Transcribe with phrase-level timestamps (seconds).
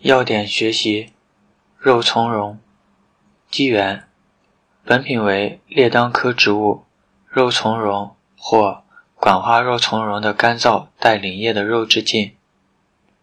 [0.00, 1.14] 要点学习：
[1.78, 2.60] 肉苁蓉。
[3.50, 4.06] 机缘：
[4.84, 6.84] 本品为列当科植物
[7.30, 12.36] 肉苁蓉或管花肉苁蓉的干燥带鳞叶的肉质茎。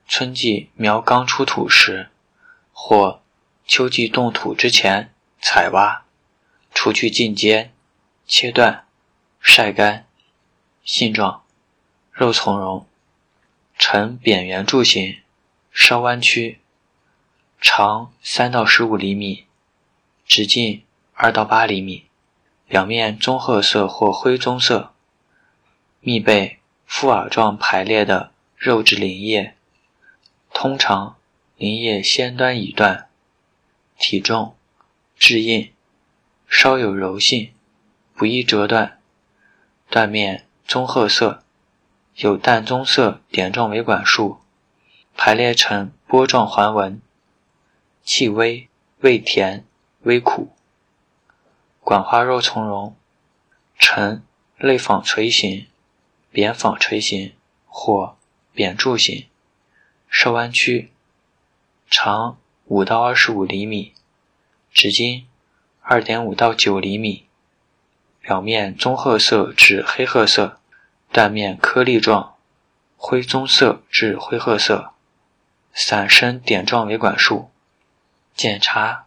[0.07, 2.09] 春季苗刚出土时，
[2.71, 3.21] 或
[3.68, 6.04] 秋季动土之前采挖，
[6.74, 7.71] 除去茎尖，
[8.26, 8.86] 切断，
[9.40, 10.08] 晒干。
[10.84, 11.44] 性状：
[12.12, 12.88] 肉苁蓉，
[13.78, 15.20] 呈扁圆柱形，
[15.71, 16.60] 稍弯曲。
[17.66, 19.45] 长三到十五厘米，
[20.27, 22.03] 直径二到八厘米，
[22.67, 24.91] 表面棕褐色或灰棕色，
[26.02, 29.55] 密被覆耳状排列的肉质鳞叶，
[30.53, 31.16] 通常
[31.55, 33.08] 鳞叶先端已断，
[33.98, 34.58] 体重
[35.17, 35.72] 质硬，
[36.50, 37.53] 稍有柔性，
[38.14, 39.00] 不易折断，
[39.89, 41.41] 断面棕褐色，
[42.17, 44.41] 有淡棕色点状维管束，
[45.16, 47.02] 排列成波状环纹。
[48.03, 48.67] 气微，
[48.99, 49.66] 味甜，
[50.02, 50.50] 微苦。
[51.80, 52.95] 管花肉苁蓉，
[53.80, 54.22] 呈
[54.58, 55.67] 类纺锤形、
[56.31, 57.33] 扁纺锤形
[57.66, 58.17] 或
[58.53, 59.28] 扁柱形，
[60.09, 60.91] 稍弯曲，
[61.89, 63.94] 长五到二十五厘米，
[64.73, 65.25] 直径
[65.81, 67.25] 二点五到九厘米，
[68.19, 70.59] 表面棕褐色至黑褐色，
[71.11, 72.35] 断面颗粒状，
[72.97, 74.91] 灰棕色至灰褐色，
[75.73, 77.50] 伞身点状维管束。
[78.36, 79.06] 检查：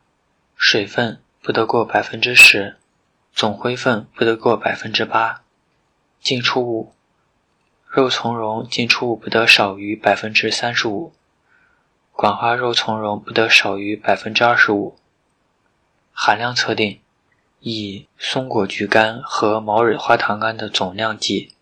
[0.54, 2.76] 水分不得过百分之十，
[3.32, 5.42] 总灰分不得过百分之八。
[6.20, 6.94] 进出物：
[7.88, 11.12] 肉苁蓉进出物不得少于百分之三十五，
[12.12, 14.96] 管花肉苁蓉不得少于百分之二十五。
[16.12, 17.00] 含量测定：
[17.60, 21.52] 以松果菊苷和毛蕊花糖苷的总量计，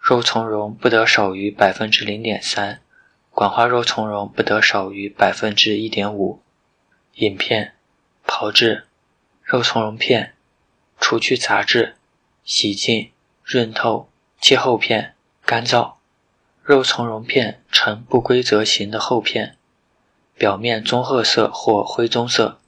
[0.00, 2.80] 肉苁蓉不得少于百分之零点三，
[3.30, 6.42] 管花肉苁蓉不得少于百分之一点五。
[7.18, 7.72] 饮片，
[8.28, 8.84] 炮制，
[9.42, 10.34] 肉苁蓉片，
[11.00, 11.96] 除去杂质，
[12.44, 13.10] 洗净，
[13.42, 14.08] 润透，
[14.40, 15.14] 切厚片，
[15.44, 15.94] 干燥。
[16.62, 19.56] 肉苁蓉片呈不规则形的厚片，
[20.36, 22.60] 表面棕褐色或灰棕色，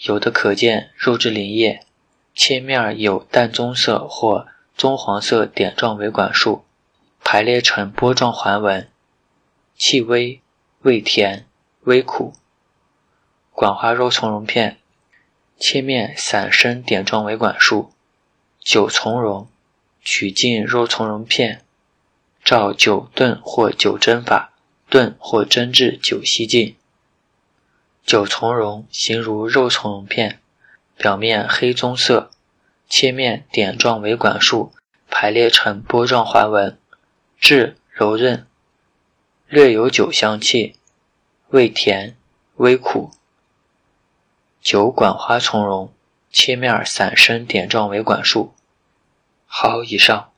[0.00, 1.86] 有的可见肉质鳞叶，
[2.34, 6.66] 切面有淡棕色或棕黄色点状维管束，
[7.22, 8.90] 排列成波状环纹，
[9.78, 10.42] 气微，
[10.82, 11.46] 味甜，
[11.84, 12.34] 微苦。
[13.56, 14.78] 管花肉苁蓉片，
[15.60, 17.92] 切面散生点状维管束。
[18.58, 19.46] 酒苁蓉，
[20.02, 21.62] 取净肉苁蓉片，
[22.44, 24.52] 照酒炖或酒蒸法
[24.88, 26.74] 炖或蒸至酒稀净。
[28.04, 30.40] 酒苁蓉形如肉苁蓉片，
[30.96, 32.32] 表面黑棕色，
[32.88, 34.72] 切面点状维管束
[35.08, 36.76] 排列成波状环纹，
[37.38, 38.48] 质柔韧，
[39.46, 40.74] 略有酒香气，
[41.50, 42.16] 味甜，
[42.56, 43.12] 微苦。
[44.64, 45.92] 九管花从容，
[46.32, 48.54] 切面散生点状维管束。
[49.44, 50.30] 好，以上。